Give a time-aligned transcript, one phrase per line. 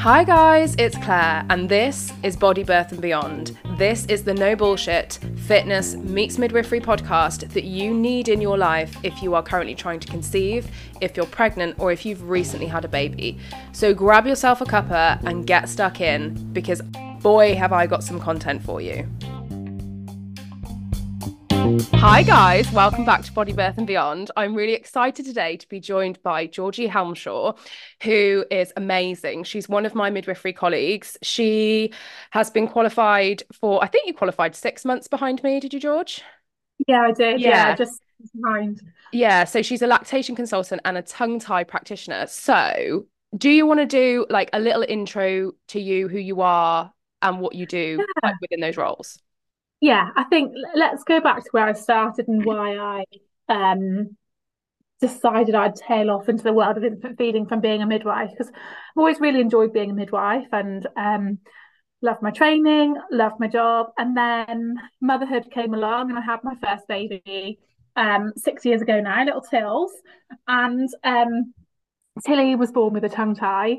[0.00, 3.58] Hi guys, it's Claire, and this is Body Birth and Beyond.
[3.76, 8.96] This is the no bullshit fitness meets midwifery podcast that you need in your life
[9.02, 10.70] if you are currently trying to conceive,
[11.02, 13.38] if you're pregnant, or if you've recently had a baby.
[13.72, 16.80] So grab yourself a cuppa and get stuck in because
[17.20, 19.06] boy, have I got some content for you.
[21.70, 22.70] Hi, guys.
[22.72, 24.32] Welcome back to Body Birth and Beyond.
[24.36, 27.56] I'm really excited today to be joined by Georgie Halmshaw,
[28.02, 29.44] who is amazing.
[29.44, 31.16] She's one of my midwifery colleagues.
[31.22, 31.92] She
[32.32, 35.60] has been qualified for, I think you qualified six months behind me.
[35.60, 36.22] Did you, George?
[36.88, 37.40] Yeah, I did.
[37.40, 38.02] Yeah, yeah just
[38.42, 38.82] behind.
[39.12, 39.44] Yeah.
[39.44, 42.26] So she's a lactation consultant and a tongue tie practitioner.
[42.26, 46.92] So, do you want to do like a little intro to you, who you are,
[47.22, 48.28] and what you do yeah.
[48.30, 49.20] like, within those roles?
[49.80, 53.04] Yeah, I think let's go back to where I started and why I
[53.48, 54.16] um,
[55.00, 58.48] decided I'd tail off into the world of infant feeding from being a midwife because
[58.48, 61.38] I've always really enjoyed being a midwife and um,
[62.02, 66.54] loved my training, loved my job, and then motherhood came along and I had my
[66.62, 67.58] first baby
[67.96, 69.92] um, six years ago now, little Tills,
[70.46, 71.54] and um,
[72.26, 73.78] Tilly was born with a tongue tie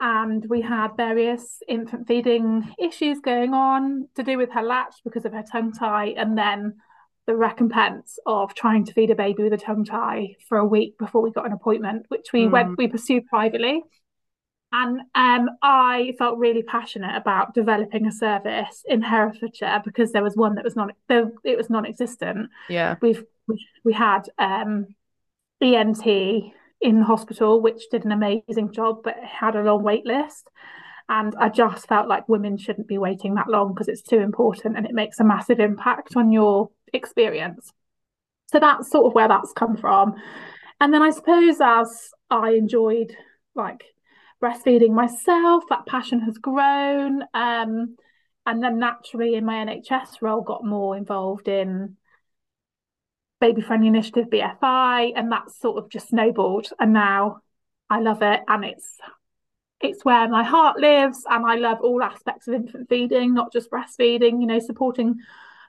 [0.00, 5.24] and we had various infant feeding issues going on to do with her latch because
[5.24, 6.76] of her tongue tie and then
[7.26, 10.96] the recompense of trying to feed a baby with a tongue tie for a week
[10.98, 12.50] before we got an appointment which we mm.
[12.50, 13.82] went we pursued privately
[14.70, 20.36] and um, I felt really passionate about developing a service in Herefordshire because there was
[20.36, 22.50] one that was not there, it was non-existent.
[22.68, 24.88] Yeah, we've we, we had um,
[25.62, 26.04] ENT
[26.80, 30.48] in the hospital, which did an amazing job, but had a long wait list.
[31.08, 34.76] And I just felt like women shouldn't be waiting that long because it's too important
[34.76, 37.72] and it makes a massive impact on your experience.
[38.52, 40.14] So that's sort of where that's come from.
[40.80, 43.16] And then I suppose as I enjoyed
[43.54, 43.84] like
[44.42, 47.22] breastfeeding myself, that passion has grown.
[47.34, 47.96] Um,
[48.46, 51.97] and then naturally in my NHS role, got more involved in
[53.40, 56.68] baby friendly initiative bfi and that's sort of just snowballed.
[56.78, 57.40] And now
[57.90, 58.98] i love it and it's
[59.80, 63.70] it's where my heart lives and i love all aspects of infant feeding not just
[63.70, 65.16] breastfeeding you know supporting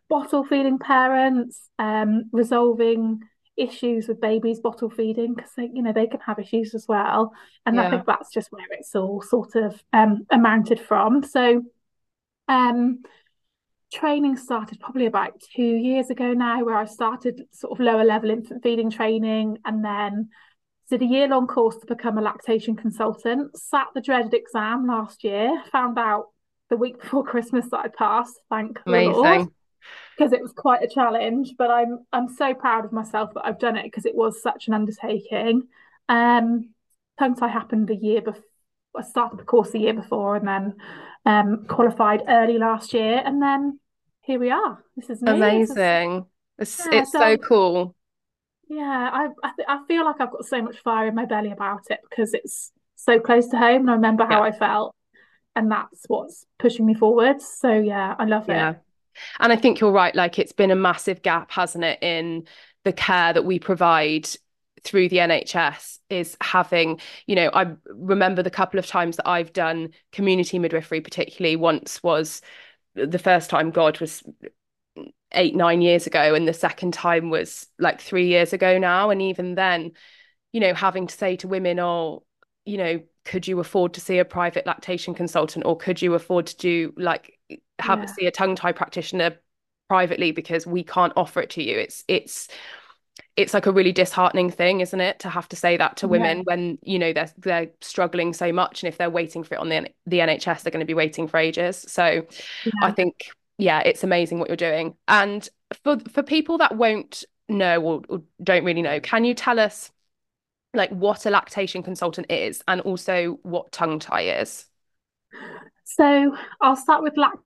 [0.09, 3.21] bottle feeding parents um, resolving
[3.59, 7.33] issues with babies bottle feeding because they you know they can have issues as well.
[7.65, 7.87] And yeah.
[7.87, 11.23] i think that's just where it's all sort of um, amounted from.
[11.23, 11.63] So
[12.47, 13.03] um
[13.91, 18.29] training started probably about two years ago now, where I started sort of lower level
[18.29, 20.29] infant feeding training and then
[20.89, 23.55] did a year long course to become a lactation consultant.
[23.57, 26.27] Sat the dreaded exam last year, found out
[26.69, 28.39] the week before Christmas that I passed.
[28.49, 29.11] Thank Amazing.
[29.13, 29.47] the Lord.
[30.17, 33.59] Because it was quite a challenge, but I'm I'm so proud of myself that I've
[33.59, 35.67] done it because it was such an undertaking.
[36.09, 36.71] Um,
[37.17, 38.43] tongue tie happened a year before.
[38.97, 40.75] I started the course the year before, and then
[41.25, 43.79] um, qualified early last year, and then
[44.21, 44.83] here we are.
[44.95, 45.31] This is me.
[45.31, 46.25] amazing.
[46.57, 47.95] It's yeah, it's so, so, cool.
[48.67, 51.51] Yeah, I I, th- I, feel like I've got so much fire in my belly
[51.51, 54.49] about it because it's so close to home, and I remember how yeah.
[54.49, 54.95] I felt,
[55.55, 57.41] and that's what's pushing me forward.
[57.41, 58.71] So yeah, I love yeah.
[58.71, 58.77] it.
[59.39, 60.15] And I think you're right.
[60.15, 62.47] Like it's been a massive gap, hasn't it, in
[62.85, 64.29] the care that we provide
[64.83, 69.53] through the NHS is having, you know, I remember the couple of times that I've
[69.53, 72.41] done community midwifery, particularly once was
[72.95, 74.23] the first time God was
[75.33, 79.09] eight, nine years ago, and the second time was like three years ago now.
[79.09, 79.91] And even then,
[80.51, 82.23] you know, having to say to women, oh,
[82.65, 86.47] you know, could you afford to see a private lactation consultant or could you afford
[86.47, 87.37] to do like
[87.77, 88.05] have yeah.
[88.05, 89.37] see a tongue tie practitioner
[89.87, 92.47] privately because we can't offer it to you it's it's
[93.39, 96.39] it's like a really disheartening thing, isn't it, to have to say that to women
[96.39, 96.43] yeah.
[96.43, 99.69] when you know they're they're struggling so much, and if they're waiting for it on
[99.69, 101.85] the the NHS, they're going to be waiting for ages.
[101.87, 102.27] So,
[102.65, 102.71] yeah.
[102.81, 104.95] I think yeah, it's amazing what you're doing.
[105.07, 105.47] And
[105.83, 109.89] for for people that won't know or, or don't really know, can you tell us
[110.73, 114.65] like what a lactation consultant is, and also what tongue tie is?
[115.85, 117.37] So I'll start with lact.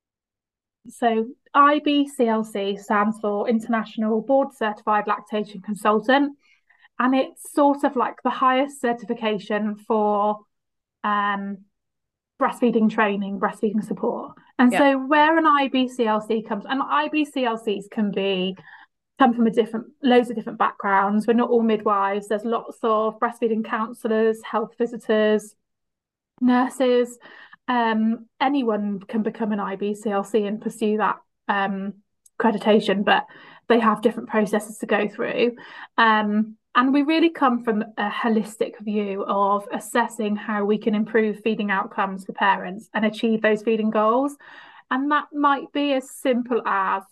[0.90, 6.38] So IBCLC stands for International Board Certified Lactation Consultant,
[7.00, 10.40] and it's sort of like the highest certification for
[11.04, 11.60] um,
[12.42, 14.34] breastfeeding training, breastfeeding support.
[14.60, 14.80] And yeah.
[14.80, 18.56] so, where an IBCLC comes, and IBCLCs can be
[19.20, 21.28] come from a different loads of different backgrounds.
[21.28, 22.28] We're not all midwives.
[22.28, 25.56] There's lots of breastfeeding counsellors, health visitors,
[26.42, 27.18] nurses.
[27.68, 31.18] Um, anyone can become an IBCLC and pursue that
[31.48, 31.94] um,
[32.40, 33.26] accreditation, but
[33.70, 35.56] they have different processes to go through.
[35.98, 41.42] Um, and we really come from a holistic view of assessing how we can improve
[41.42, 44.36] feeding outcomes for parents and achieve those feeding goals.
[44.90, 47.04] And that might be as simple as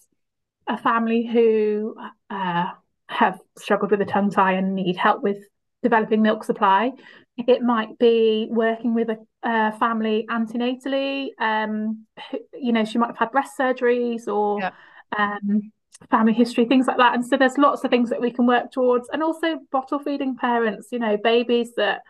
[0.67, 1.95] a family who
[2.29, 2.65] uh,
[3.07, 5.37] have struggled with a tongue tie and need help with
[5.83, 6.91] developing milk supply.
[7.37, 11.29] It might be working with a, a family antenatally.
[11.39, 12.05] Um,
[12.53, 14.71] you know, she might have had breast surgeries or yeah.
[15.17, 15.71] um,
[16.09, 17.15] family history, things like that.
[17.15, 20.35] And so there's lots of things that we can work towards, and also bottle feeding
[20.35, 20.89] parents.
[20.91, 22.01] You know, babies that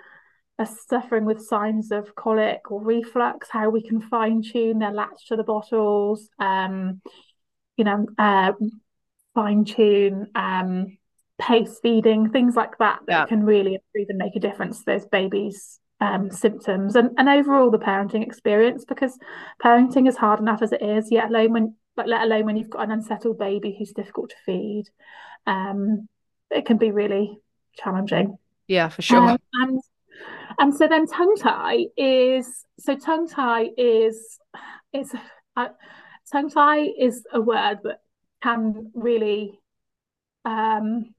[0.60, 5.28] are suffering with signs of colic or reflux, how we can fine tune their latch
[5.28, 6.30] to the bottles.
[6.40, 7.02] Um,
[7.78, 8.54] you know, uh,
[9.34, 10.98] fine tune um,
[11.42, 13.26] pace feeding, things like that that yeah.
[13.26, 17.70] can really improve and make a difference to those babies' um, symptoms and, and overall
[17.70, 19.18] the parenting experience because
[19.64, 22.70] parenting is hard enough as it is, yet alone when but let alone when you've
[22.70, 24.86] got an unsettled baby who's difficult to feed.
[25.46, 26.08] Um,
[26.50, 27.38] it can be really
[27.74, 28.38] challenging.
[28.68, 29.32] Yeah, for sure.
[29.32, 29.82] Um, and
[30.60, 34.40] and so then tongue tie is so tongue tie is
[34.94, 35.14] it's
[35.56, 35.68] uh,
[36.32, 38.00] tongue tie is a word that
[38.42, 39.60] can really
[40.46, 41.14] um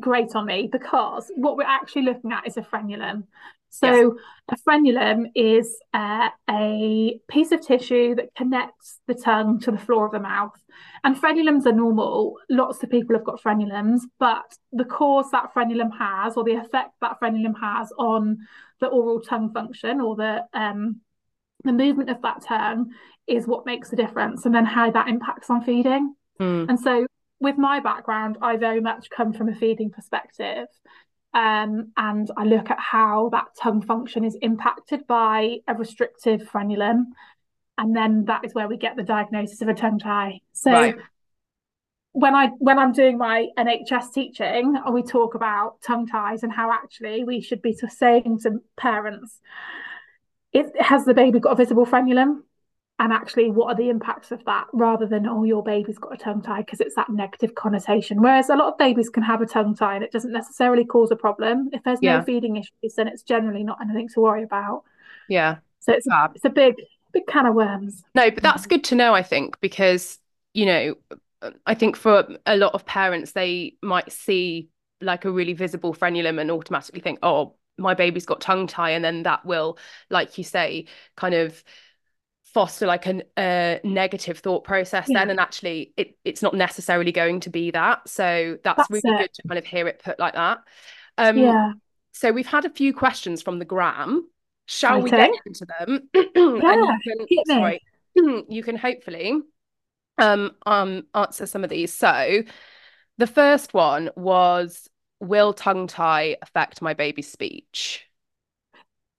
[0.00, 3.24] grate on me because what we're actually looking at is a frenulum.
[3.70, 4.16] So
[4.48, 4.58] yes.
[4.66, 10.06] a frenulum is uh, a piece of tissue that connects the tongue to the floor
[10.06, 10.58] of the mouth.
[11.04, 12.36] And frenulums are normal.
[12.48, 16.92] Lots of people have got frenulums, but the cause that frenulum has, or the effect
[17.00, 18.38] that frenulum has on
[18.80, 21.00] the oral tongue function, or the um,
[21.64, 22.92] the movement of that tongue,
[23.26, 26.14] is what makes the difference, and then how that impacts on feeding.
[26.40, 26.68] Mm.
[26.68, 27.06] And so
[27.40, 30.68] with my background, I very much come from a feeding perspective.
[31.34, 37.04] Um, and I look at how that tongue function is impacted by a restrictive frenulum.
[37.76, 40.40] And then that is where we get the diagnosis of a tongue tie.
[40.52, 40.96] So right.
[42.12, 46.72] when I when I'm doing my NHS teaching, we talk about tongue ties and how
[46.72, 49.38] actually we should be saying to parents,
[50.52, 52.44] it has the baby got a visible frenulum?
[52.98, 56.16] And actually what are the impacts of that rather than oh your baby's got a
[56.16, 58.22] tongue tie because it's that negative connotation.
[58.22, 61.10] Whereas a lot of babies can have a tongue tie and it doesn't necessarily cause
[61.10, 61.68] a problem.
[61.72, 62.18] If there's yeah.
[62.18, 64.84] no feeding issues then it's generally not anything to worry about.
[65.28, 65.56] Yeah.
[65.80, 66.76] So it's, it's a big
[67.12, 68.02] big can of worms.
[68.14, 68.70] No but that's mm.
[68.70, 70.18] good to know i think because
[70.54, 70.94] you know
[71.66, 74.68] i think for a lot of parents they might see
[75.00, 79.04] like a really visible frenulum and automatically think oh my baby's got tongue tie and
[79.04, 79.78] then that will
[80.08, 81.62] like you say kind of
[82.56, 85.18] foster like a negative thought process yeah.
[85.18, 88.08] then and actually it, it's not necessarily going to be that.
[88.08, 89.18] So that's, that's really it.
[89.18, 90.60] good to kind of hear it put like that.
[91.18, 91.72] Um yeah.
[92.12, 94.26] so we've had a few questions from the gram.
[94.64, 96.08] Shall we get into them?
[96.14, 97.82] Yeah, you can, sorry,
[98.48, 99.38] you can hopefully
[100.16, 101.92] um um answer some of these.
[101.92, 102.42] So
[103.18, 104.88] the first one was
[105.20, 108.06] will tongue tie affect my baby's speech?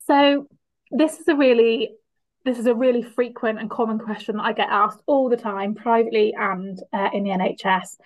[0.08, 0.48] So
[0.90, 1.92] this is a really
[2.48, 5.76] this is a really frequent and common question that I get asked all the time,
[5.76, 7.98] privately and uh, in the NHS.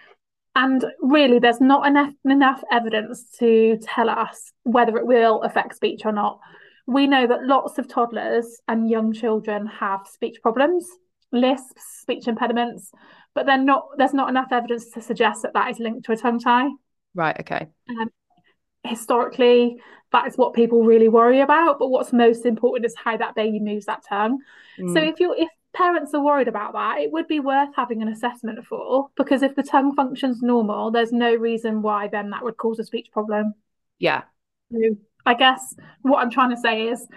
[0.55, 6.01] And really, there's not enough, enough evidence to tell us whether it will affect speech
[6.05, 6.39] or not.
[6.87, 10.87] We know that lots of toddlers and young children have speech problems,
[11.31, 12.91] lisps, speech impediments,
[13.35, 13.89] but they're not.
[13.97, 16.69] There's not enough evidence to suggest that that is linked to a tongue tie.
[17.13, 17.39] Right.
[17.39, 17.67] Okay.
[17.89, 18.09] Um,
[18.83, 19.77] historically
[20.11, 23.59] that is what people really worry about but what's most important is how that baby
[23.59, 24.39] moves that tongue
[24.79, 24.93] mm.
[24.93, 28.09] so if you're if parents are worried about that it would be worth having an
[28.09, 32.57] assessment for because if the tongue functions normal there's no reason why then that would
[32.57, 33.53] cause a speech problem
[33.99, 34.23] yeah
[34.71, 34.79] so
[35.25, 37.07] i guess what i'm trying to say is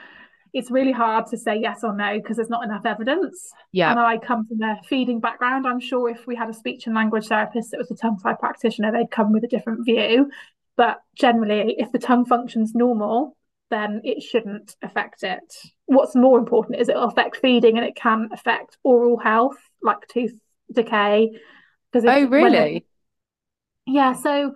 [0.54, 3.52] it's really hard to say yes or no because there's not enough evidence.
[3.72, 3.90] Yeah.
[3.90, 5.66] And I come from a feeding background.
[5.66, 8.34] I'm sure if we had a speech and language therapist that was a tongue tie
[8.34, 10.30] practitioner, they'd come with a different view.
[10.76, 13.36] But generally, if the tongue functions normal,
[13.70, 15.54] then it shouldn't affect it.
[15.86, 20.06] What's more important is it will affect feeding and it can affect oral health, like
[20.08, 20.34] tooth
[20.72, 21.30] decay.
[21.92, 22.76] Because oh, really?
[22.76, 22.84] It,
[23.86, 24.12] yeah.
[24.14, 24.54] So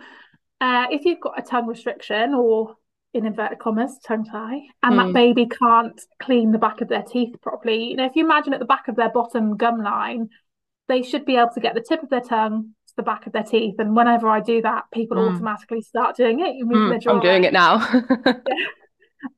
[0.60, 2.74] uh, if you've got a tongue restriction or
[3.14, 4.96] in inverted commas, tongue tie, and mm.
[4.96, 5.12] that hmm.
[5.12, 8.60] baby can't clean the back of their teeth properly, you know, if you imagine at
[8.60, 10.28] the back of their bottom gum line,
[10.88, 13.42] they should be able to get the tip of their tongue the back of their
[13.42, 13.76] teeth.
[13.78, 15.32] And whenever I do that, people mm.
[15.32, 16.56] automatically start doing it.
[16.56, 17.12] You move mm, their jaw.
[17.12, 17.78] I'm doing it now.
[18.26, 18.34] yeah.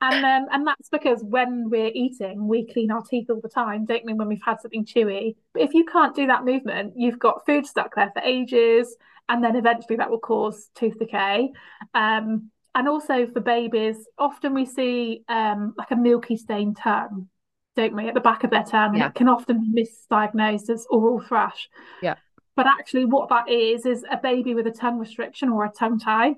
[0.02, 3.87] And um, and that's because when we're eating, we clean our teeth all the time,
[3.87, 5.37] don't mean When we've had something chewy.
[5.55, 8.95] But if you can't do that movement, you've got food stuck there for ages,
[9.29, 11.52] and then eventually that will cause tooth decay.
[11.95, 17.29] Um, and also for babies, often we see um, like a milky stained tongue,
[17.75, 19.05] don't we, at the back of their tongue, yeah.
[19.05, 21.69] and it can often be misdiagnosed as oral thrush.
[22.02, 22.17] Yeah.
[22.61, 25.99] But actually, what that is is a baby with a tongue restriction or a tongue
[25.99, 26.35] tie.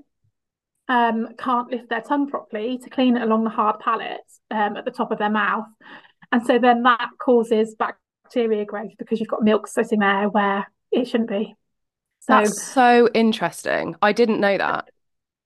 [0.89, 4.21] um, can't lift their tongue properly to clean it along the hard palate
[4.53, 5.67] um, at the top of their mouth.
[6.31, 11.09] And so then that causes bacteria growth because you've got milk sitting there where it
[11.09, 11.57] shouldn't be.
[12.21, 13.97] So, That's so interesting.
[14.01, 14.89] I didn't know that.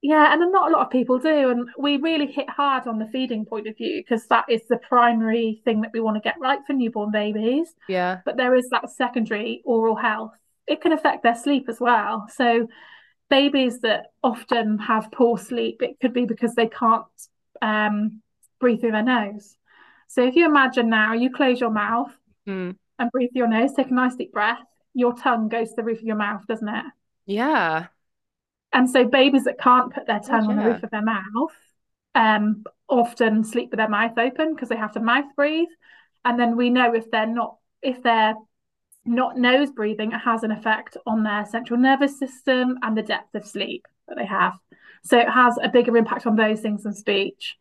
[0.02, 1.50] Yeah, and not a lot of people do.
[1.50, 4.76] And we really hit hard on the feeding point of view because that is the
[4.76, 7.74] primary thing that we want to get right for newborn babies.
[7.88, 8.20] Yeah.
[8.24, 10.32] But there is that secondary oral health.
[10.66, 12.26] It can affect their sleep as well.
[12.34, 12.68] So
[13.30, 17.04] babies that often have poor sleep, it could be because they can't
[17.62, 18.22] um,
[18.60, 19.56] breathe through their nose.
[20.08, 22.12] So if you imagine now, you close your mouth
[22.46, 22.76] mm.
[22.98, 24.60] and breathe through your nose, take a nice deep breath,
[24.94, 26.84] your tongue goes to the roof of your mouth, doesn't it?
[27.26, 27.86] Yeah.
[28.72, 30.56] And so babies that can't put their tongue oh, yeah.
[30.56, 31.52] on the roof of their mouth
[32.16, 35.68] um, often sleep with their mouth open because they have to mouth breathe.
[36.24, 38.34] And then we know if they're not if they're
[39.06, 43.46] not nose breathing, has an effect on their central nervous system and the depth of
[43.46, 44.54] sleep that they have.
[45.02, 47.56] So it has a bigger impact on those things than speech.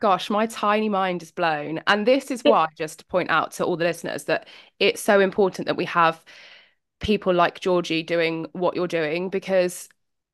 [0.00, 1.80] Gosh, my tiny mind is blown.
[1.86, 4.48] And this is why, I just to point out to all the listeners, that
[4.78, 6.22] it's so important that we have
[7.00, 9.88] people like Georgie doing what you're doing because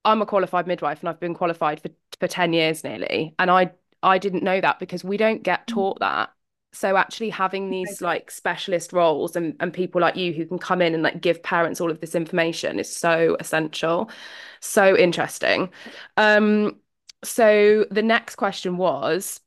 [0.05, 3.35] I'm a qualified midwife and I've been qualified for, for 10 years nearly.
[3.39, 5.75] And I I didn't know that because we don't get mm.
[5.75, 6.31] taught that
[6.73, 10.81] so actually having these like specialist roles and, and people like you who can come
[10.81, 14.11] in and like give parents all of this information is so essential.
[14.61, 15.71] So interesting.
[16.17, 16.79] Um
[17.23, 19.41] so the next question was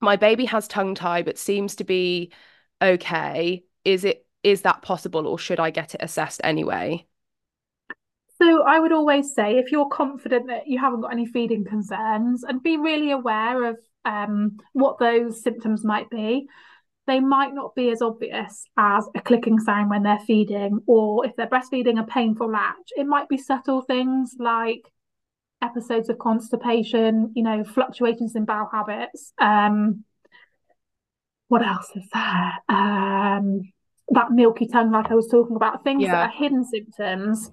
[0.00, 2.32] my baby has tongue tie but seems to be
[2.82, 3.64] okay.
[3.84, 7.04] Is it is that possible or should i get it assessed anyway
[8.40, 12.44] so I would always say if you're confident that you haven't got any feeding concerns
[12.44, 13.76] and be really aware of
[14.06, 16.48] um, what those symptoms might be.
[17.06, 21.36] They might not be as obvious as a clicking sound when they're feeding, or if
[21.36, 22.90] they're breastfeeding a painful latch.
[22.96, 24.90] It might be subtle things like
[25.62, 29.32] episodes of constipation, you know, fluctuations in bowel habits.
[29.38, 30.04] Um,
[31.48, 32.52] what else is there?
[32.68, 33.72] Um,
[34.08, 36.12] that milky tongue, like I was talking about, things yeah.
[36.12, 37.52] that are hidden symptoms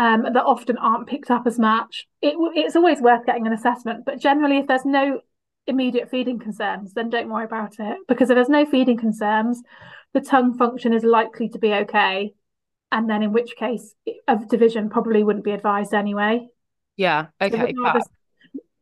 [0.00, 2.08] um, that often aren't picked up as much.
[2.22, 5.20] It, it's always worth getting an assessment, but generally, if there's no
[5.66, 7.98] immediate feeding concerns, then don't worry about it.
[8.08, 9.62] Because if there's no feeding concerns,
[10.14, 12.32] the tongue function is likely to be okay.
[12.90, 13.94] And then, in which case,
[14.26, 16.48] a division probably wouldn't be advised anyway.
[16.96, 17.26] Yeah.
[17.38, 17.74] Okay.
[17.92, 18.00] So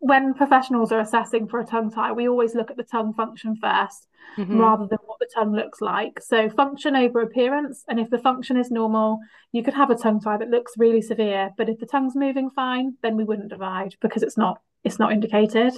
[0.00, 3.57] when professionals are assessing for a tongue tie, we always look at the tongue function
[3.62, 4.07] 1st
[4.38, 4.59] mm-hmm.
[4.59, 6.21] rather than what the tongue looks like.
[6.21, 7.85] So function over appearance.
[7.88, 9.19] And if the function is normal,
[9.52, 11.50] you could have a tongue tie that looks really severe.
[11.57, 15.12] But if the tongue's moving fine, then we wouldn't divide because it's not it's not
[15.12, 15.75] indicated.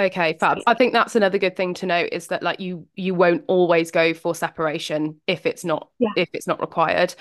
[0.00, 0.58] Okay, fab.
[0.66, 3.90] I think that's another good thing to note is that like you you won't always
[3.90, 6.08] go for separation if it's not yeah.
[6.16, 7.14] if it's not required.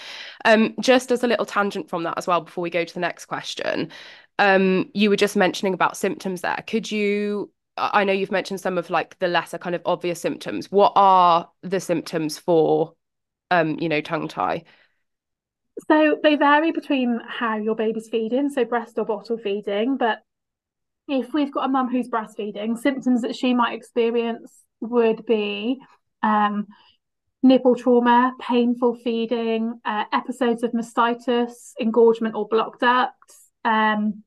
[0.46, 3.02] Um, just as a little tangent from that as well before we go to the
[3.02, 3.92] next question.
[4.40, 6.64] Um, you were just mentioning about symptoms there.
[6.66, 10.70] Could you I know you've mentioned some of like the lesser kind of obvious symptoms.
[10.72, 12.94] What are the symptoms for
[13.52, 14.64] um, you know, tongue tie?
[15.88, 20.20] So they vary between how your baby's feeding, so breast or bottle feeding, but
[21.08, 25.80] if we've got a mum who's breastfeeding, symptoms that she might experience would be
[26.22, 26.68] um,
[27.42, 34.24] nipple trauma, painful feeding, uh, episodes of mastitis, engorgement or blocked ducts, um,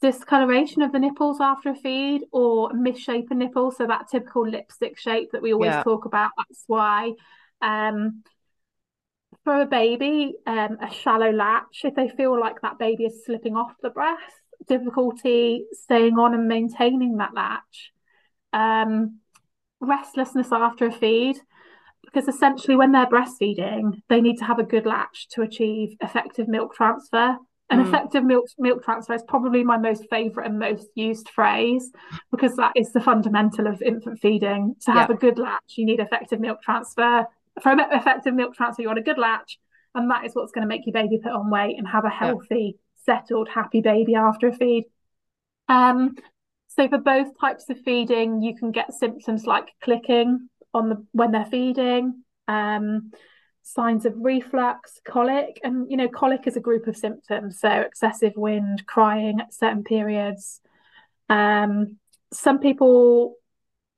[0.00, 3.76] discoloration of the nipples after a feed, or misshapen nipples.
[3.76, 5.82] So that typical lipstick shape that we always yeah.
[5.82, 6.30] talk about.
[6.36, 7.12] That's why.
[7.60, 8.22] Um,
[9.44, 13.56] for a baby, um, a shallow latch, if they feel like that baby is slipping
[13.56, 14.22] off the breast,
[14.66, 17.92] difficulty staying on and maintaining that latch,
[18.52, 19.20] um,
[19.80, 21.36] restlessness after a feed,
[22.04, 26.48] because essentially when they're breastfeeding, they need to have a good latch to achieve effective
[26.48, 27.36] milk transfer.
[27.70, 27.86] An mm.
[27.86, 31.90] effective milk milk transfer is probably my most favourite and most used phrase
[32.30, 34.74] because that is the fundamental of infant feeding.
[34.86, 35.16] To have yeah.
[35.16, 37.26] a good latch, you need effective milk transfer.
[37.62, 39.58] For effective milk transfer, you want a good latch,
[39.94, 42.10] and that is what's going to make your baby put on weight and have a
[42.10, 44.84] healthy settled, happy baby after a feed.
[45.68, 46.14] Um,
[46.68, 51.32] so for both types of feeding, you can get symptoms like clicking on the when
[51.32, 53.10] they're feeding, um,
[53.68, 57.60] signs of reflux, colic, and you know colic is a group of symptoms.
[57.60, 60.60] So excessive wind, crying at certain periods.
[61.28, 61.98] Um,
[62.32, 63.34] some people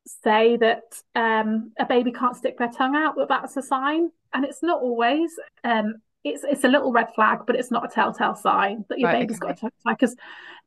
[0.07, 0.83] say that
[1.15, 4.83] um, a baby can't stick their tongue out, but that's a sign, and it's not
[4.83, 5.31] always.
[5.63, 9.11] Um, it's it's a little red flag, but it's not a telltale sign that your
[9.11, 9.49] right, baby's okay.
[9.49, 10.17] got a tongue tie because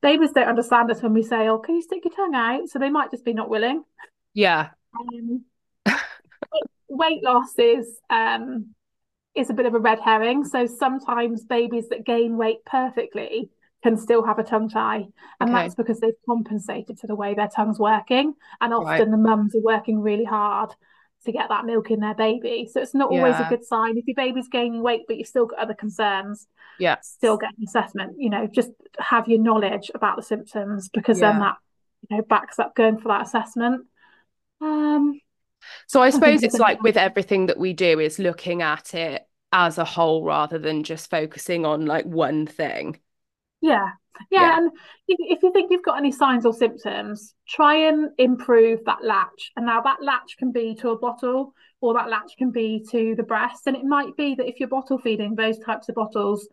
[0.02, 2.80] babies don't understand us when we say, "Oh, can you stick your tongue out?" So
[2.80, 3.84] they might just be not willing.
[4.34, 4.70] Yeah.
[4.98, 5.44] Um,
[6.88, 8.74] weight loss is um,
[9.36, 10.44] is a bit of a red herring.
[10.46, 13.50] So sometimes babies that gain weight perfectly
[13.82, 15.06] can still have a tongue tie.
[15.40, 15.63] And Okay.
[15.63, 18.36] that's because they've compensated to the way their tongue's working.
[18.62, 19.12] And often Right.
[19.12, 20.74] the mums are working really hard
[21.25, 22.70] to get that milk in their baby.
[22.72, 23.98] So it's not always a good sign.
[23.98, 26.48] If your baby's gaining weight, but you've still got other concerns,
[26.80, 26.98] Yeah.
[27.02, 28.16] still get an assessment.
[28.18, 31.56] You know, just have your knowledge about the symptoms because then that,
[32.10, 33.88] you know, backs up going for that assessment.
[34.62, 35.20] Um,
[35.88, 39.77] So I suppose it's like with everything that we do is looking at it as
[39.77, 43.00] a whole rather than just focusing on like one thing.
[43.62, 43.89] Yeah,
[44.29, 44.58] yeah, Yeah.
[44.58, 44.72] and
[45.08, 49.51] if, if you think you've got any signs or symptoms, try and improve that latch.
[49.55, 53.15] And now that latch can be to a bottle or that latch can be to
[53.15, 53.67] the breast.
[53.67, 56.48] And it might be that if you're bottle feeding, those types of bottles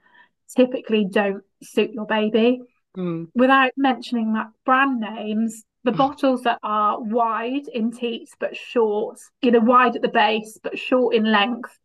[0.57, 2.61] typically don't suit your baby.
[2.97, 3.29] Mm.
[3.35, 9.51] Without mentioning that brand names, the bottles that are wide in teats but short, you
[9.51, 11.79] know, wide at the base but short in length,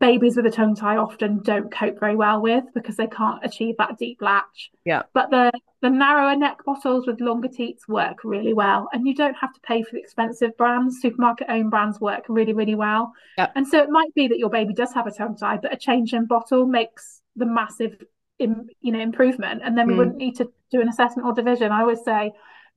[0.00, 3.76] babies with a tongue tie often don't cope very well with because they can't achieve
[3.78, 4.70] that deep latch.
[4.84, 5.02] Yeah.
[5.14, 5.52] But the
[5.82, 9.60] the narrower neck bottles with longer teats work really well, and you don't have to
[9.60, 11.00] pay for the expensive brands.
[11.00, 13.12] Supermarket owned brands work really, really well.
[13.38, 13.50] Yeah.
[13.54, 15.76] And so it might be that your baby does have a tongue tie, but a
[15.76, 17.96] change in bottle makes the massive,
[18.40, 19.98] im- you know, improvement, and then we Mm.
[19.98, 21.70] wouldn't need to do an assessment or division.
[21.70, 22.32] I always say.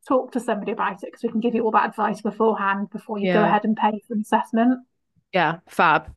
[0.08, 3.18] Talk to somebody about it because we can give you all that advice beforehand before
[3.18, 4.86] you go ahead and pay for an assessment.
[5.34, 6.14] Yeah, fab.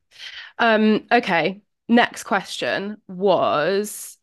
[0.59, 1.63] Um, okay.
[1.89, 4.19] Next question was,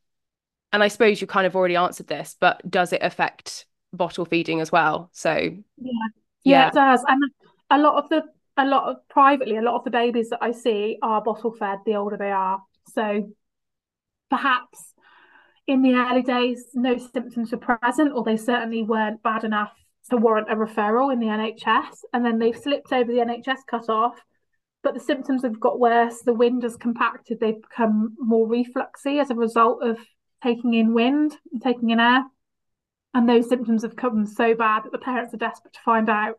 [0.71, 4.61] and I suppose you kind of already answered this, but does it affect bottle feeding
[4.61, 5.09] as well?
[5.13, 5.91] So Yeah, yeah,
[6.43, 7.03] yeah, it does.
[7.07, 7.23] And
[7.71, 8.23] a lot of the,
[8.57, 11.79] a lot of privately, a lot of the babies that I see are bottle fed
[11.85, 12.61] the older they are.
[12.93, 13.31] So
[14.29, 14.93] perhaps
[15.67, 19.73] in the early days, no symptoms were present, or they certainly weren't bad enough
[20.09, 22.03] to warrant a referral in the NHS.
[22.13, 24.21] And then they've slipped over the NHS cutoff,
[24.83, 26.21] but the symptoms have got worse.
[26.21, 29.97] The wind has compacted, they've become more refluxy as a result of
[30.43, 32.23] taking in wind taking in air.
[33.15, 36.37] And those symptoms have come so bad that the parents are desperate to find out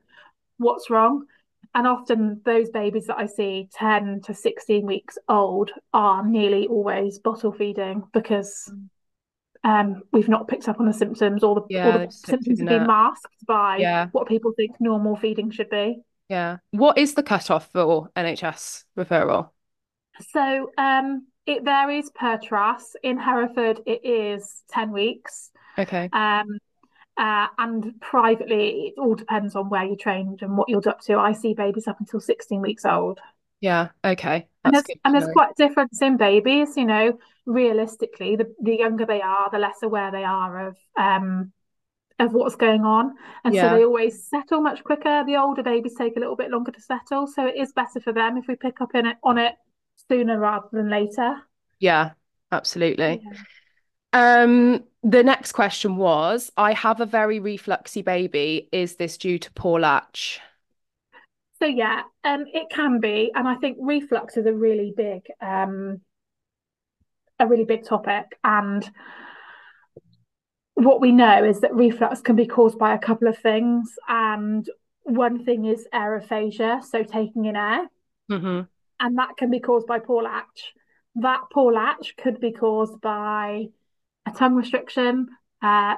[0.59, 1.25] what's wrong.
[1.75, 7.19] And often those babies that I see 10 to 16 weeks old are nearly always
[7.19, 8.89] bottle feeding because mm.
[9.67, 12.69] Um, we've not picked up on the symptoms or the, Yeah, or the symptoms have
[12.69, 14.07] been masked by Yeah.
[14.13, 16.01] what people think normal feeding should be.
[16.29, 16.59] yeah.
[16.71, 19.51] What is the cutoff for NHS referral?
[20.33, 22.97] So um, it varies per trust.
[23.03, 25.51] In Hereford, it is 10 weeks.
[25.79, 26.09] Okay.
[26.13, 26.59] Um,
[27.19, 31.19] uh, and privately, it all depends on where you're trained and what you're up to.
[31.19, 33.19] I see babies up until 16 weeks old.
[33.61, 33.89] Yeah.
[34.05, 34.49] Okay.
[34.65, 39.07] And there's and there's quite a difference in babies, you know, realistically, the, the younger
[39.07, 41.53] they are, the less aware they are of um
[42.19, 43.15] of what's going on.
[43.45, 45.25] And so they always settle much quicker.
[45.27, 47.27] The older babies take a little bit longer to settle.
[47.27, 49.55] So it is better for them if we pick up in it on it
[50.09, 51.37] sooner rather than later.
[51.79, 52.13] Yeah,
[52.51, 53.23] absolutely.
[53.23, 54.43] Yeah.
[54.43, 58.69] Um, the next question was, I have a very refluxy baby.
[58.73, 60.41] Is this due to poor latch?
[61.59, 66.01] So yeah, um, it can be, and I think reflux is a really big, um,
[67.39, 68.39] a really big topic.
[68.43, 68.89] And
[70.75, 74.69] what we know is that reflux can be caused by a couple of things, and
[75.05, 77.89] one thing is aerophagia, so taking in air,
[78.29, 78.63] hmm
[78.99, 80.73] and that can be caused by poor latch.
[81.17, 83.67] That poor latch could be caused by
[84.27, 85.29] a tongue restriction,
[85.63, 85.97] uh,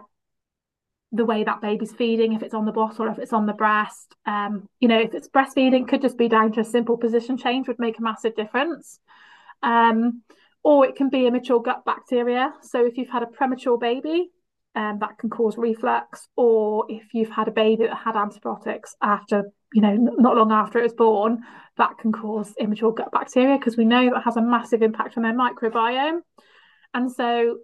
[1.11, 3.53] the way that baby's feeding, if it's on the bottle or if it's on the
[3.53, 4.15] breast.
[4.27, 7.67] Um, you know, if it's breastfeeding, could just be down to a simple position change,
[7.67, 9.01] would make a massive difference.
[9.63, 10.23] Um,
[10.69, 12.53] or it can be immature gut bacteria.
[12.61, 14.29] So if you've had a premature baby,
[14.75, 19.51] um, that can cause reflux, or if you've had a baby that had antibiotics after,
[19.73, 21.43] you know, not long after it was born,
[21.79, 25.23] that can cause immature gut bacteria because we know that has a massive impact on
[25.23, 26.21] their microbiome.
[26.93, 27.61] And so,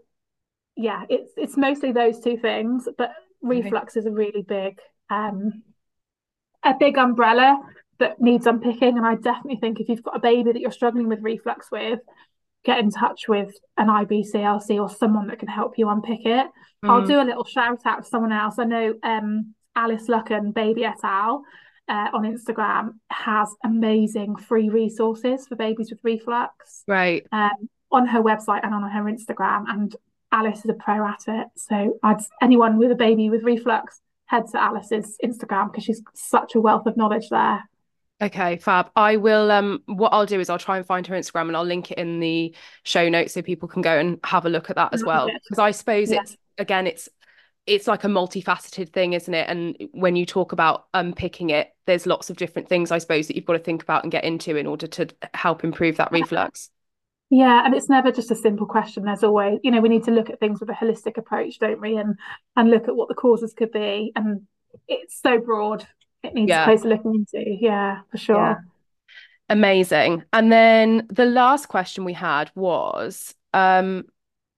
[0.74, 3.12] yeah, it's it's mostly those two things, but
[3.42, 4.78] reflux is a really big
[5.10, 5.62] um
[6.64, 7.60] a big umbrella
[7.98, 8.96] that needs unpicking.
[8.96, 12.00] And I definitely think if you've got a baby that you're struggling with reflux with,
[12.64, 16.46] get in touch with an IBCLC or someone that can help you unpick it.
[16.82, 17.06] I'll Mm.
[17.06, 18.58] do a little shout out to someone else.
[18.58, 21.44] I know um, Alice and Baby et al.
[21.86, 27.26] Uh, on Instagram has amazing free resources for babies with reflux Right.
[27.30, 29.64] um, on her website and on her Instagram.
[29.68, 29.94] And
[30.32, 31.48] Alice is a pro at it.
[31.56, 36.54] So I'd anyone with a baby with reflux head to Alice's Instagram because she's such
[36.54, 37.68] a wealth of knowledge there.
[38.24, 38.90] Okay, fab.
[38.96, 41.64] I will um what I'll do is I'll try and find her Instagram and I'll
[41.64, 44.76] link it in the show notes so people can go and have a look at
[44.76, 45.26] that as well.
[45.28, 46.22] Because I suppose Yeah.
[46.22, 47.08] it's again it's
[47.66, 49.48] it's like a multifaceted thing, isn't it?
[49.48, 53.36] And when you talk about unpicking it, there's lots of different things I suppose that
[53.36, 56.70] you've got to think about and get into in order to help improve that reflux.
[57.30, 59.04] Yeah, and it's never just a simple question.
[59.04, 61.80] There's always, you know, we need to look at things with a holistic approach, don't
[61.80, 61.96] we?
[61.96, 62.16] And
[62.56, 64.12] and look at what the causes could be.
[64.14, 64.42] And
[64.88, 65.86] it's so broad.
[66.24, 66.64] It needs yeah.
[66.64, 67.44] closer looking into.
[67.60, 68.36] Yeah, for sure.
[68.36, 68.56] Yeah.
[69.50, 70.24] Amazing.
[70.32, 74.04] And then the last question we had was um,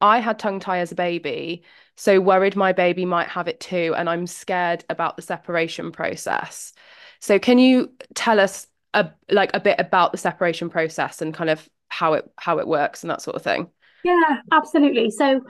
[0.00, 1.64] I had tongue tie as a baby,
[1.96, 3.94] so worried my baby might have it too.
[3.96, 6.72] And I'm scared about the separation process.
[7.20, 11.50] So can you tell us a like a bit about the separation process and kind
[11.50, 13.68] of how it how it works and that sort of thing?
[14.05, 15.11] Yeah, absolutely.
[15.11, 15.40] So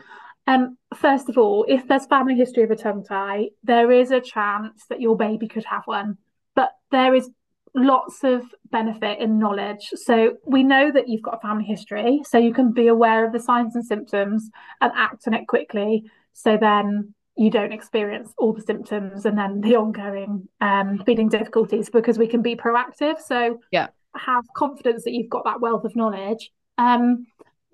[0.46, 4.20] um, first of all, if there's family history of a tongue tie, there is a
[4.20, 6.18] chance that your baby could have one.
[6.54, 7.30] But there is
[7.74, 9.90] lots of benefit in knowledge.
[9.94, 13.32] So we know that you've got a family history, so you can be aware of
[13.32, 16.04] the signs and symptoms and act on it quickly.
[16.32, 21.90] So then you don't experience all the symptoms and then the ongoing um, feeding difficulties
[21.90, 23.20] because we can be proactive.
[23.20, 26.50] So yeah, have confidence that you've got that wealth of knowledge.
[26.78, 27.26] Um,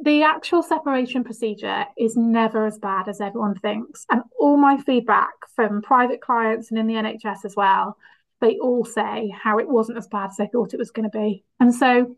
[0.02, 4.04] the actual separation procedure is never as bad as everyone thinks.
[4.10, 7.96] And all my feedback from private clients and in the NHS as well,
[8.40, 11.16] they all say how it wasn't as bad as they thought it was going to
[11.16, 11.44] be.
[11.60, 12.16] And so,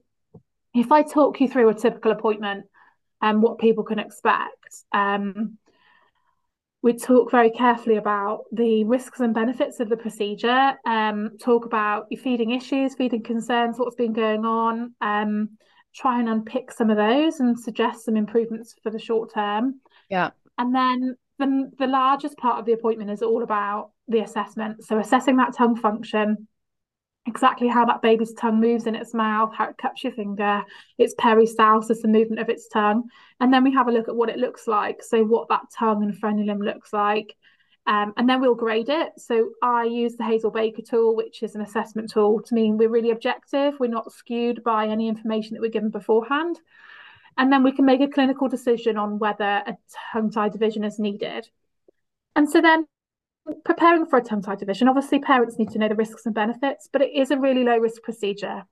[0.75, 2.65] if I talk you through a typical appointment
[3.21, 5.59] and what people can expect, um,
[6.83, 12.07] we talk very carefully about the risks and benefits of the procedure, um, talk about
[12.11, 15.51] your feeding issues, feeding concerns, what's been going on, um,
[15.95, 19.81] try and unpick some of those and suggest some improvements for the short term.
[20.11, 20.31] Yeah.
[20.59, 24.85] And then the, the largest part of the appointment is all about the assessment.
[24.85, 26.49] So assessing that tongue function,
[27.27, 30.63] exactly how that baby's tongue moves in its mouth, how it cups your finger,
[30.99, 33.05] its peristalsis, the movement of its tongue.
[33.41, 35.03] And then we have a look at what it looks like.
[35.03, 37.35] So, what that tongue and frenulum looks like.
[37.87, 39.13] Um, and then we'll grade it.
[39.19, 43.11] So, I use the Hazelbaker tool, which is an assessment tool to mean we're really
[43.11, 46.61] objective, we're not skewed by any information that we're given beforehand.
[47.37, 49.77] And then we can make a clinical decision on whether a
[50.13, 51.49] tongue tie division is needed.
[52.37, 52.87] And so then
[53.65, 56.89] preparing for a tongue tie division, obviously parents need to know the risks and benefits,
[56.91, 58.65] but it is a really low risk procedure.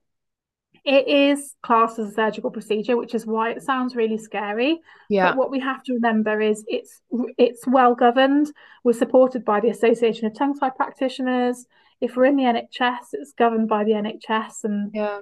[0.84, 4.80] It is classed as a surgical procedure, which is why it sounds really scary.
[5.08, 5.28] Yeah.
[5.28, 7.00] But what we have to remember is it's
[7.38, 8.52] it's well governed.
[8.82, 11.66] We're supported by the Association of Tongue Tie Practitioners.
[12.00, 15.20] If we're in the NHS, it's governed by the NHS and yeah.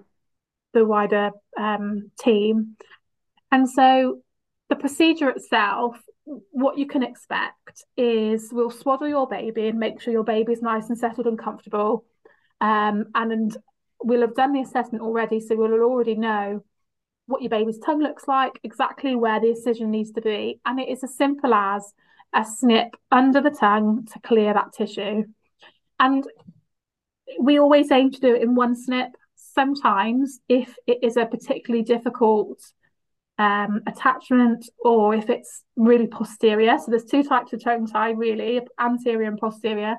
[0.72, 2.76] the wider um, team.
[3.52, 4.20] And so
[4.70, 6.00] the procedure itself
[6.52, 10.88] what you can expect is we'll swaddle your baby and make sure your baby's nice
[10.88, 12.04] and settled and comfortable.
[12.60, 13.56] Um, and, and
[14.02, 16.64] we'll have done the assessment already, so we'll already know
[17.26, 20.60] what your baby's tongue looks like, exactly where the incision needs to be.
[20.64, 21.92] And it is as simple as
[22.32, 25.24] a snip under the tongue to clear that tissue.
[25.98, 26.24] And
[27.38, 29.10] we always aim to do it in one snip.
[29.36, 32.60] Sometimes, if it is a particularly difficult
[33.40, 36.76] um, attachment or if it's really posterior.
[36.78, 39.96] So there's two types of tongue tie really, anterior and posterior.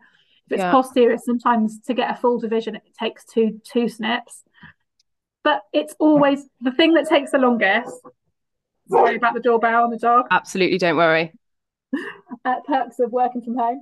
[0.52, 0.72] If it's yeah.
[0.72, 4.44] posterior, sometimes to get a full division, it takes two two snips.
[5.46, 7.96] But it's always the thing that takes the longest.
[8.90, 10.26] Sorry about the doorbell and the dog.
[10.30, 11.32] Absolutely, don't worry.
[12.46, 13.82] uh, perks of working from home.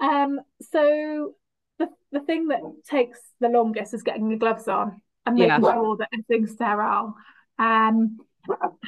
[0.00, 1.34] Um, so
[1.78, 5.72] the the thing that takes the longest is getting the gloves on and making yeah.
[5.72, 7.14] sure that everything's sterile.
[7.58, 8.18] Um,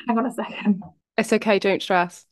[0.07, 0.83] hang on a second.
[1.17, 2.27] It's okay, don't stress.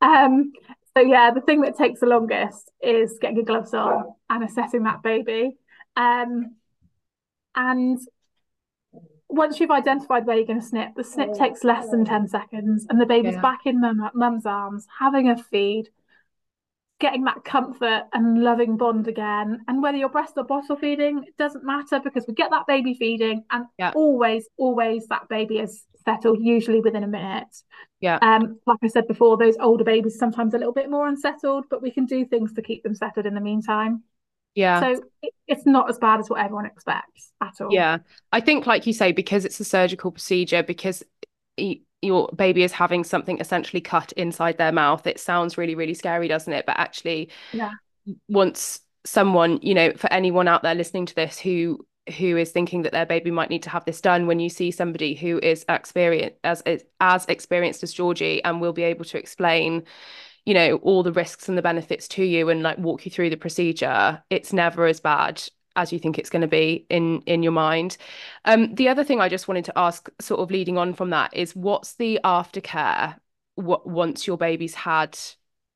[0.00, 0.52] Um,
[0.96, 4.82] so yeah, the thing that takes the longest is getting your gloves on and assessing
[4.84, 5.56] that baby.
[5.96, 6.56] Um,
[7.54, 7.98] and
[9.28, 12.86] once you've identified where you're going to snip, the snip takes less than 10 seconds
[12.90, 13.40] and the baby's yeah.
[13.40, 15.88] back in mum, mum's arms, having a feed,
[16.98, 19.60] getting that comfort and loving bond again.
[19.68, 22.94] And whether you're breast or bottle feeding, it doesn't matter because we get that baby
[22.94, 23.92] feeding and yeah.
[23.94, 27.56] always, always that baby is settled, usually within a minute.
[28.00, 28.18] Yeah.
[28.22, 31.82] Um, like I said before, those older babies sometimes a little bit more unsettled, but
[31.82, 34.02] we can do things to keep them settled in the meantime.
[34.54, 34.80] Yeah.
[34.80, 37.72] So it, it's not as bad as what everyone expects at all.
[37.72, 37.98] Yeah.
[38.32, 41.02] I think, like you say, because it's a surgical procedure, because
[42.02, 46.28] your baby is having something essentially cut inside their mouth it sounds really really scary
[46.28, 47.72] doesn't it but actually yeah
[48.28, 51.78] once someone you know for anyone out there listening to this who
[52.18, 54.70] who is thinking that their baby might need to have this done when you see
[54.70, 56.62] somebody who is experienced as
[57.00, 59.84] as experienced as Georgie and will be able to explain
[60.46, 63.30] you know all the risks and the benefits to you and like walk you through
[63.30, 65.42] the procedure it's never as bad
[65.76, 67.96] as you think it's going to be in in your mind.
[68.44, 71.34] Um, the other thing I just wanted to ask, sort of leading on from that,
[71.34, 73.16] is what's the aftercare
[73.56, 75.18] what once your baby's had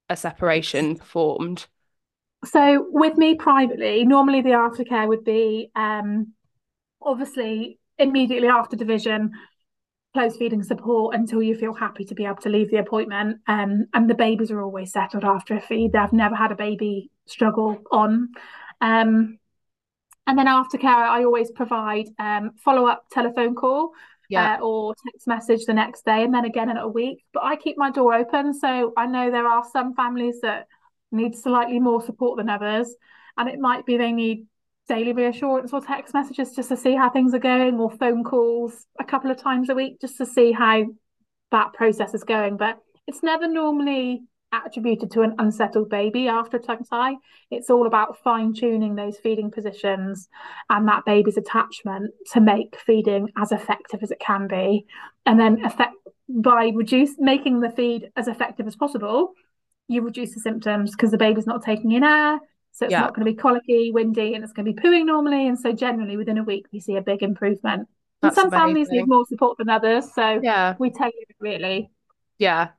[0.08, 1.66] a separation performed?
[2.44, 6.32] So with me privately, normally the aftercare would be um,
[7.00, 9.32] obviously immediately after division.
[10.14, 13.38] close feeding support until you feel happy to be able to leave the appointment.
[13.48, 15.92] Um, and the babies are always settled after a feed.
[15.92, 18.28] They've never had a baby struggle on.
[18.80, 19.38] Um,
[20.26, 23.92] and then aftercare, I always provide um, follow up telephone call
[24.30, 24.54] yeah.
[24.54, 27.24] Uh, or text message the next day, and then again in a week.
[27.34, 30.66] But I keep my door open, so I know there are some families that
[31.14, 32.94] need slightly more support than others,
[33.36, 34.46] and it might be they need
[34.86, 38.86] daily reassurance or text messages just to see how things are going, or phone calls
[39.00, 40.84] a couple of times a week just to see how
[41.50, 42.56] that process is going.
[42.56, 44.22] But it's never normally
[44.52, 47.14] attributed to an unsettled baby after a tongue tie.
[47.50, 50.28] It's all about fine tuning those feeding positions
[50.70, 54.86] and that baby's attachment to make feeding as effective as it can be.
[55.26, 55.94] And then effect
[56.28, 59.32] by reduce making the feed as effective as possible,
[59.88, 62.38] you reduce the symptoms because the baby's not taking in air.
[62.72, 63.00] So it's yeah.
[63.00, 65.46] not going to be colicky, windy, and it's going to be pooing normally.
[65.46, 67.88] And so generally within a week we see a big improvement.
[68.20, 68.60] That's and some amazing.
[68.60, 70.12] families need more support than others.
[70.12, 71.90] So yeah, we tailor it really.
[72.38, 72.70] Yeah,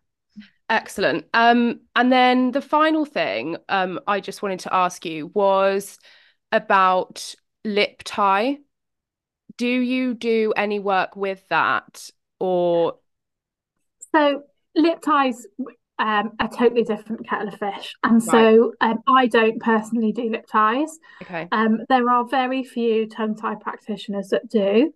[0.69, 1.25] Excellent.
[1.33, 5.99] Um, and then the final thing um, I just wanted to ask you was
[6.51, 8.57] about lip tie.
[9.57, 12.95] Do you do any work with that or?
[14.13, 14.43] So
[14.75, 15.45] lip ties
[15.97, 17.95] um, a totally different kettle of fish.
[18.03, 18.23] And right.
[18.23, 20.99] so um, I don't personally do lip ties.
[21.21, 21.47] Okay.
[21.51, 24.93] Um, there are very few tongue tie practitioners that do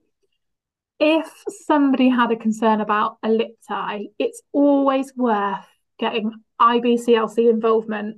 [1.00, 5.66] if somebody had a concern about a lip tie, it's always worth
[5.98, 8.18] getting IBCLC involvement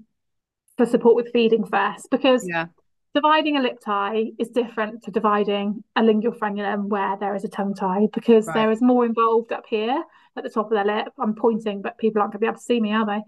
[0.77, 2.67] for support with feeding first because yeah.
[3.13, 7.49] Dividing a lip tie is different to dividing a lingual frenulum where there is a
[7.49, 8.53] tongue tie because right.
[8.53, 10.03] there is more involved up here
[10.37, 11.09] at the top of their lip.
[11.19, 13.21] I'm pointing, but people aren't going to be able to see me, are they?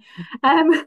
[0.44, 0.86] Um,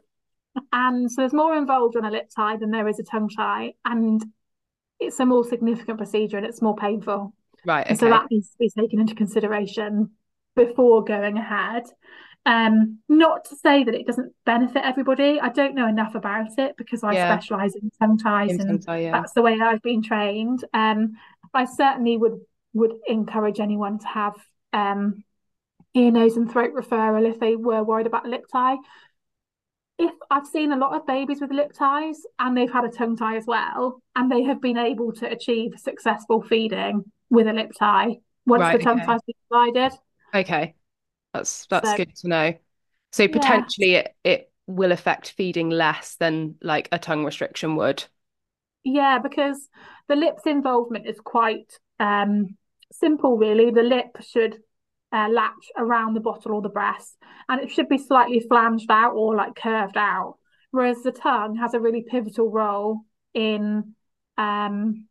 [0.73, 3.73] and so there's more involved on a lip tie than there is a tongue tie.
[3.85, 4.23] And
[4.99, 7.33] it's a more significant procedure and it's more painful.
[7.65, 7.85] Right.
[7.85, 7.95] Okay.
[7.95, 10.11] so that needs to be taken into consideration
[10.55, 11.83] before going ahead.
[12.47, 15.37] Um, not to say that it doesn't benefit everybody.
[15.37, 17.29] I don't know enough about it because I yeah.
[17.29, 19.11] specialise in tongue ties in and tie, yeah.
[19.11, 20.63] that's the way I've been trained.
[20.73, 21.17] Um,
[21.53, 22.39] I certainly would
[22.73, 24.35] would encourage anyone to have
[24.71, 25.25] um,
[25.93, 28.77] ear, nose, and throat referral if they were worried about lip tie.
[29.99, 33.17] If I've seen a lot of babies with lip ties and they've had a tongue
[33.17, 37.73] tie as well, and they have been able to achieve successful feeding with a lip
[37.77, 39.11] tie once right, the tongue okay.
[39.11, 39.99] tie's been provided.
[40.33, 40.75] Okay,
[41.37, 42.53] that's that's so, good to know.
[43.11, 43.99] So potentially yeah.
[43.99, 48.03] it it will affect feeding less than like a tongue restriction would.
[48.83, 49.69] Yeah, because
[50.07, 52.57] the lips involvement is quite um
[52.91, 53.71] simple really.
[53.71, 54.57] The lip should
[55.11, 57.15] uh, latch around the bottle or the breast
[57.47, 60.35] and it should be slightly flanged out or like curved out
[60.71, 63.01] whereas the tongue has a really pivotal role
[63.33, 63.95] in
[64.37, 65.07] um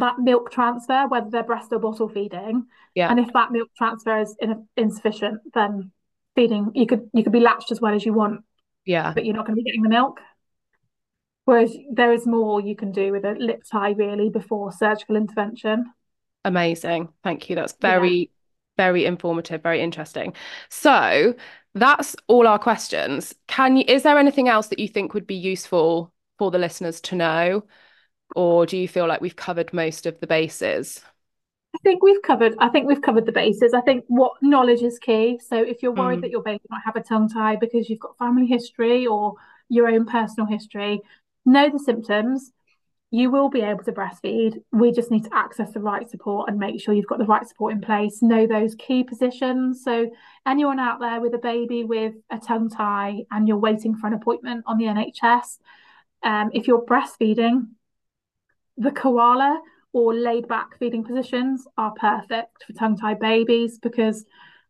[0.00, 2.66] that milk transfer, whether they're breast or bottle feeding.
[2.94, 3.10] Yeah.
[3.10, 5.90] And if that milk transfer is in, insufficient, then
[6.34, 8.44] feeding you could you could be latched as well as you want.
[8.84, 9.12] Yeah.
[9.14, 10.20] But you're not going to be getting the milk.
[11.44, 15.92] Whereas there is more you can do with a lip tie really before surgical intervention.
[16.44, 17.10] Amazing.
[17.22, 17.56] Thank you.
[17.56, 18.26] That's very, yeah.
[18.76, 20.34] very informative, very interesting.
[20.70, 21.34] So
[21.74, 23.34] that's all our questions.
[23.46, 27.00] Can you is there anything else that you think would be useful for the listeners
[27.02, 27.64] to know?
[28.34, 31.02] Or do you feel like we've covered most of the bases?
[31.74, 32.54] I think we've covered.
[32.58, 33.74] I think we've covered the bases.
[33.74, 35.40] I think what knowledge is key.
[35.44, 36.22] So if you're worried mm.
[36.22, 39.34] that your baby might have a tongue tie because you've got family history or
[39.68, 41.00] your own personal history,
[41.44, 42.52] know the symptoms.
[43.10, 44.62] You will be able to breastfeed.
[44.72, 47.46] We just need to access the right support and make sure you've got the right
[47.46, 48.22] support in place.
[48.22, 49.82] Know those key positions.
[49.84, 50.10] So
[50.46, 54.14] anyone out there with a baby with a tongue tie and you're waiting for an
[54.14, 55.58] appointment on the NHS,
[56.24, 57.68] um, if you're breastfeeding,
[58.76, 59.60] the koala
[59.92, 64.24] or laid back feeding positions are perfect for tongue tied babies because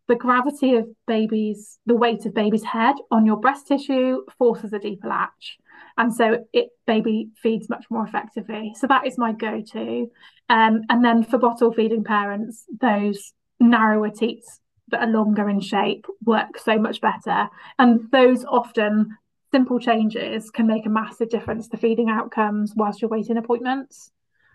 [0.07, 4.79] the gravity of babies, the weight of baby's head on your breast tissue forces a
[4.79, 5.57] deeper latch.
[5.97, 8.75] And so it baby feeds much more effectively.
[8.77, 10.11] So that is my go-to.
[10.51, 16.05] Um, and then for bottle feeding parents, those narrower teats that are longer in shape
[16.25, 17.49] work so much better.
[17.79, 19.17] And those often
[19.55, 24.11] simple changes can make a massive difference to feeding outcomes whilst you're waiting appointments.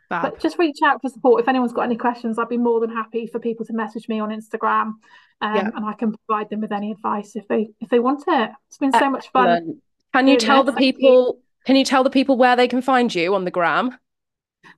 [0.10, 1.42] But just reach out for support.
[1.42, 4.20] If anyone's got any questions, I'd be more than happy for people to message me
[4.20, 4.96] on Instagram,
[5.40, 5.70] um, yeah.
[5.74, 8.50] and I can provide them with any advice if they if they want it.
[8.68, 9.06] It's been Excellent.
[9.06, 9.82] so much fun.
[10.14, 10.76] Can you tell this.
[10.76, 11.40] the people?
[11.66, 13.98] Can you tell the people where they can find you on the gram?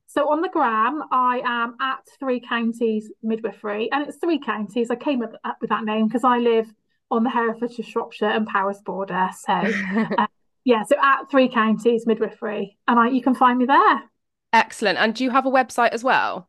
[0.06, 4.90] So on the gram, I am at Three Counties Midwifery, and it's Three Counties.
[4.90, 6.66] I came up with that name because I live
[7.12, 9.28] on the Herefordshire, Shropshire, and Powys border.
[9.38, 10.26] So, uh,
[10.64, 14.02] yeah, so at Three Counties Midwifery, and I, you can find me there.
[14.52, 14.98] Excellent.
[14.98, 16.48] And do you have a website as well?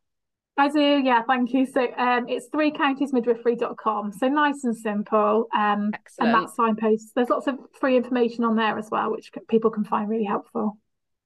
[0.56, 1.66] I do, yeah, thank you.
[1.66, 4.12] So um, it's threecountiesmidwifery.com.
[4.12, 5.48] So nice and simple.
[5.54, 9.70] Um, and that signpost, there's lots of free information on there as well, which people
[9.70, 10.78] can find really helpful.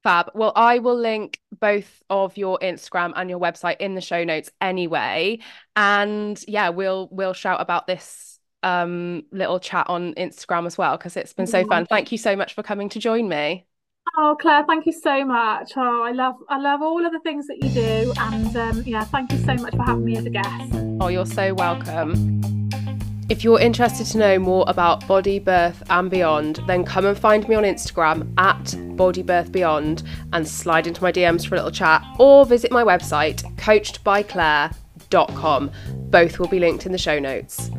[0.03, 0.31] Fab.
[0.35, 4.51] Well, I will link both of your Instagram and your website in the show notes
[4.61, 5.41] anyway.
[5.77, 11.17] And yeah, we'll we'll shout about this um little chat on Instagram as well because
[11.17, 11.87] it's been so fun.
[11.87, 13.67] Thank you so much for coming to join me.
[14.17, 15.73] Oh, Claire, thank you so much.
[15.77, 19.05] Oh, I love I love all of the things that you do, and um, yeah,
[19.05, 20.73] thank you so much for having me as a guest.
[21.01, 22.41] Oh, you're so welcome.
[23.29, 27.47] If you're interested to know more about body birth and beyond, then come and find
[27.47, 31.71] me on Instagram at body birth beyond and slide into my DMs for a little
[31.71, 35.71] chat, or visit my website coachedbyclaire.com.
[36.11, 37.71] Both will be linked in the show notes.